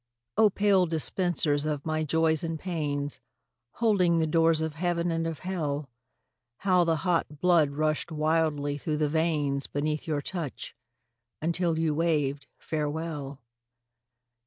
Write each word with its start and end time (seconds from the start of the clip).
Oh, 0.35 0.49
pale 0.49 0.87
dispensers 0.87 1.63
of 1.63 1.85
my 1.85 2.03
Joys 2.03 2.43
and 2.43 2.57
Pains, 2.59 3.19
Holding 3.73 4.17
the 4.17 4.25
doors 4.25 4.59
of 4.59 4.73
Heaven 4.73 5.11
and 5.11 5.27
of 5.27 5.37
Hell, 5.45 5.91
How 6.57 6.83
the 6.83 6.95
hot 6.95 7.39
blood 7.39 7.69
rushed 7.69 8.11
wildly 8.11 8.79
through 8.79 8.97
the 8.97 9.09
veins 9.09 9.67
Beneath 9.67 10.07
your 10.07 10.23
touch, 10.23 10.75
until 11.39 11.77
you 11.77 11.93
waved 11.93 12.47
farewell. 12.57 13.43